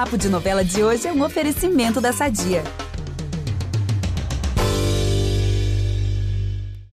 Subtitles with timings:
[0.00, 2.64] Papo de Novela de hoje é um oferecimento da Sadia.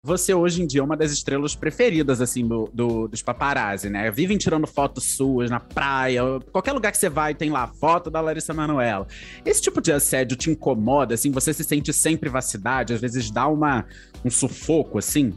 [0.05, 4.09] Você hoje em dia é uma das estrelas preferidas, assim, do, do, dos paparazzi, né?
[4.13, 8.21] Vivem tirando fotos suas na praia, qualquer lugar que você vai tem lá foto da
[8.21, 9.09] Larissa Manoela.
[9.45, 11.33] Esse tipo de assédio te incomoda, assim?
[11.33, 12.95] Você se sente sem privacidade?
[12.95, 13.85] Às vezes dá uma,
[14.25, 15.33] um sufoco, assim?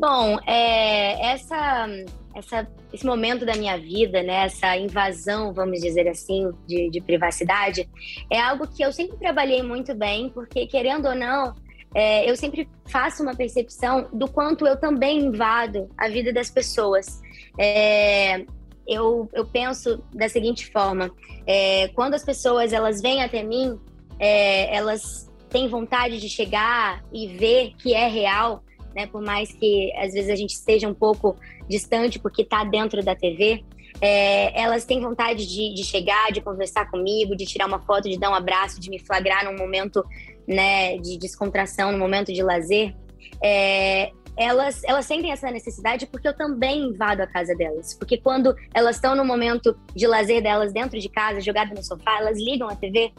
[0.00, 1.86] Bom, é, essa,
[2.34, 7.86] essa, esse momento da minha vida, né, essa invasão, vamos dizer assim, de, de privacidade,
[8.30, 11.54] é algo que eu sempre trabalhei muito bem, porque querendo ou não,
[11.94, 17.20] é, eu sempre faço uma percepção do quanto eu também invado a vida das pessoas.
[17.58, 18.46] É,
[18.88, 21.10] eu, eu penso da seguinte forma:
[21.46, 23.78] é, quando as pessoas elas vêm até mim,
[24.18, 28.62] é, elas têm vontade de chegar e ver que é real,
[28.94, 29.06] né?
[29.06, 31.36] Por mais que às vezes a gente esteja um pouco
[31.68, 33.64] distante porque está dentro da TV.
[34.00, 38.18] É, elas têm vontade de, de, chegar, de conversar comigo, de tirar uma foto, de
[38.18, 40.02] dar um abraço, de me flagrar num momento
[40.46, 42.94] né, de descontração, num momento de lazer.
[43.42, 47.94] É, elas, elas sentem essa necessidade porque eu também invado a casa delas.
[47.94, 52.18] Porque quando elas estão no momento de lazer delas dentro de casa, jogadas no sofá,
[52.20, 53.12] elas ligam a TV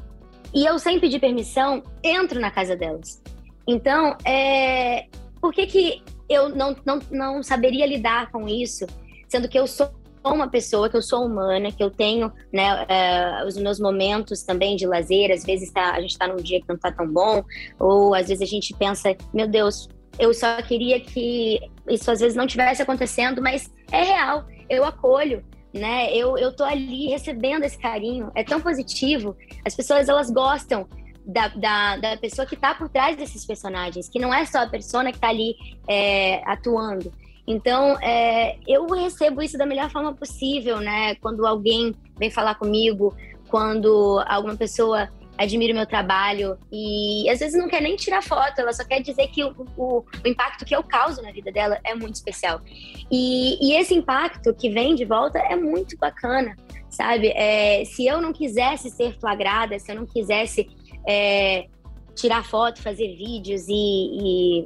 [0.54, 3.22] e eu, sem pedir permissão, entro na casa delas.
[3.68, 5.08] Então, é,
[5.42, 8.86] por que, que eu não, não, não saberia lidar com isso,
[9.28, 9.92] sendo que eu sou
[10.24, 14.76] uma pessoa, que eu sou humana, que eu tenho né, uh, os meus momentos também
[14.76, 15.32] de lazer.
[15.32, 17.44] Às vezes tá, a gente está num dia que não está tão bom,
[17.80, 22.36] ou às vezes a gente pensa, meu Deus, eu só queria que isso às vezes
[22.36, 25.44] não tivesse acontecendo, mas é real, eu acolho.
[25.74, 26.14] Né?
[26.14, 29.38] Eu, eu tô ali recebendo esse carinho, é tão positivo.
[29.66, 30.86] As pessoas elas gostam
[31.26, 34.68] da, da, da pessoa que está por trás desses personagens, que não é só a
[34.68, 35.56] persona que está ali
[35.88, 37.12] é, atuando.
[37.48, 41.16] Então, é, eu recebo isso da melhor forma possível, né?
[41.16, 43.16] Quando alguém vem falar comigo,
[43.50, 48.60] quando alguma pessoa admira o meu trabalho e às vezes não quer nem tirar foto,
[48.60, 51.80] ela só quer dizer que o, o, o impacto que eu causo na vida dela
[51.84, 52.62] é muito especial.
[53.10, 56.56] E, e esse impacto que vem de volta é muito bacana,
[56.90, 57.30] sabe?
[57.30, 60.70] É, se eu não quisesse ser flagrada, se eu não quisesse
[61.08, 61.68] é,
[62.16, 64.66] tirar foto, fazer vídeos e, e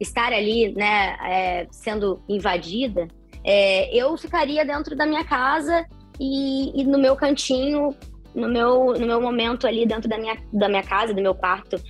[0.00, 3.08] estar ali, né, é, sendo invadida,
[3.44, 5.86] é, eu ficaria dentro da minha casa
[6.18, 7.94] e, e, no meu cantinho,
[8.34, 11.80] no meu, no meu momento ali dentro da minha, da minha casa, do meu quarto,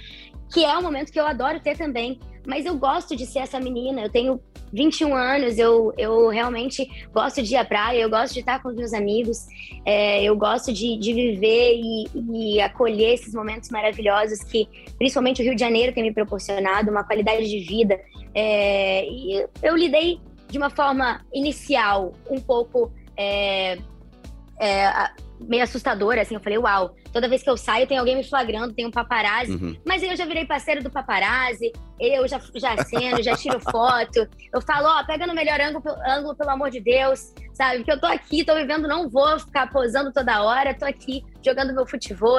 [0.53, 2.21] que é um momento que eu adoro ter também.
[2.47, 4.41] Mas eu gosto de ser essa menina, eu tenho
[4.73, 8.69] 21 anos, eu, eu realmente gosto de ir à praia, eu gosto de estar com
[8.69, 9.47] os meus amigos,
[9.85, 14.69] é, eu gosto de, de viver e, e, acolher esses momentos maravilhosos que,
[14.99, 18.01] principalmente, o Rio de Janeiro tem me proporcionado, uma qualidade de vida.
[18.35, 22.93] É, e eu lidei de uma forma inicial um pouco.
[23.17, 23.79] É,
[24.61, 26.35] é meio assustadora, assim.
[26.35, 29.53] Eu falei, uau, toda vez que eu saio tem alguém me flagrando, tem um paparazzi.
[29.53, 29.77] Uhum.
[29.85, 34.27] Mas aí eu já virei parceiro do paparazzi, eu já, já aceno, já tiro foto.
[34.53, 37.79] Eu falo, ó, oh, pega no melhor ângulo, ângulo, pelo amor de Deus, sabe?
[37.79, 41.75] Porque eu tô aqui, tô vivendo, não vou ficar posando toda hora, tô aqui jogando
[41.75, 42.39] meu futebol.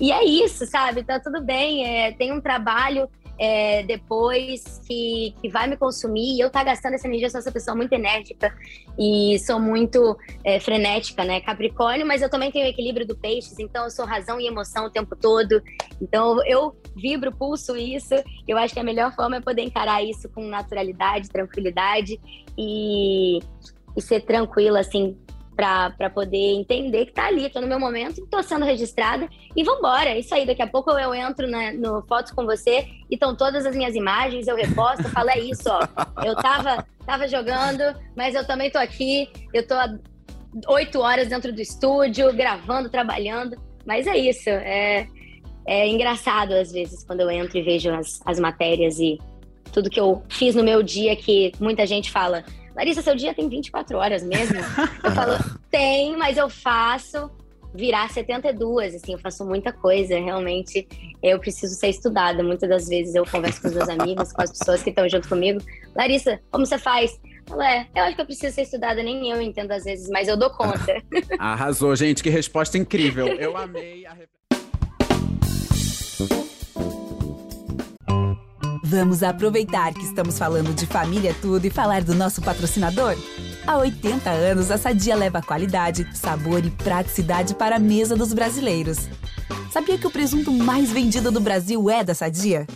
[0.00, 1.04] E é isso, sabe?
[1.04, 3.08] Tá tudo bem, é, tem um trabalho
[3.38, 7.40] é, depois que, que vai me consumir e eu tá gastando essa energia, eu sou
[7.40, 8.54] essa pessoa muito enérgica
[8.98, 11.40] e sou muito é, frenética, né?
[11.40, 14.86] Capricórnio, mas eu também tenho o equilíbrio do peixes, então eu sou razão e emoção
[14.86, 15.62] o tempo todo.
[16.00, 18.14] Então eu vibro, pulso isso.
[18.46, 22.20] Eu acho que a melhor forma é poder encarar isso com naturalidade, tranquilidade
[22.56, 23.40] e,
[23.96, 25.16] e ser tranquila, assim,
[25.54, 30.10] para poder entender que tá ali, tô no meu momento, tô sendo registrada e vambora.
[30.10, 33.34] É isso aí, daqui a pouco eu entro na, no Fotos com você e estão
[33.36, 35.80] todas as minhas imagens, eu reposto, falo, é isso, ó.
[36.24, 37.82] Eu tava, tava jogando,
[38.16, 39.74] mas eu também tô aqui, eu tô
[40.68, 43.56] oito horas dentro do estúdio, gravando, trabalhando,
[43.86, 45.06] mas é isso, é,
[45.66, 49.18] é engraçado às vezes quando eu entro e vejo as, as matérias e
[49.72, 52.44] tudo que eu fiz no meu dia que muita gente fala
[52.74, 54.56] Larissa, seu dia tem 24 horas mesmo?
[55.02, 55.32] Eu falo,
[55.70, 57.30] tem, mas eu faço
[57.74, 60.86] virar 72, assim, eu faço muita coisa, realmente
[61.20, 62.42] eu preciso ser estudada.
[62.42, 65.28] Muitas das vezes eu converso com os meus amigos, com as pessoas que estão junto
[65.28, 65.60] comigo.
[65.94, 67.20] Larissa, como você faz?
[67.50, 70.28] Eu, é, eu acho que eu preciso ser estudada, nem eu entendo às vezes, mas
[70.28, 71.02] eu dou conta.
[71.36, 73.26] Arrasou, gente, que resposta incrível.
[73.26, 74.14] Eu amei a
[78.94, 83.16] Vamos aproveitar que estamos falando de família tudo e falar do nosso patrocinador?
[83.66, 89.08] Há 80 anos, a Sadia leva qualidade, sabor e praticidade para a mesa dos brasileiros.
[89.72, 92.68] Sabia que o presunto mais vendido do Brasil é da Sadia?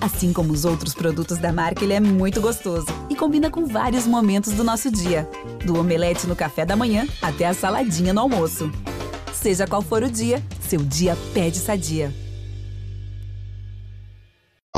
[0.00, 4.06] Assim como os outros produtos da marca, ele é muito gostoso e combina com vários
[4.06, 5.28] momentos do nosso dia,
[5.66, 8.70] do omelete no café da manhã até a saladinha no almoço.
[9.32, 12.14] Seja qual for o dia, seu dia pede sadia.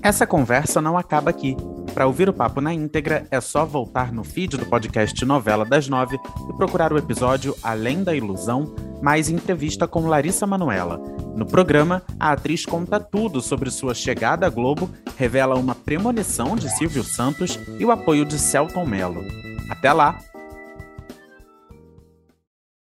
[0.06, 1.56] Essa conversa não acaba aqui.
[1.92, 5.88] Para ouvir o papo na íntegra, é só voltar no feed do podcast Novela das
[5.88, 6.16] Nove
[6.48, 8.72] e procurar o episódio Além da Ilusão,
[9.02, 10.98] mais entrevista com Larissa Manuela.
[11.34, 16.70] No programa, a atriz conta tudo sobre sua chegada à Globo, revela uma premonição de
[16.70, 19.24] Silvio Santos e o apoio de Celton Mello.
[19.68, 20.20] Até lá!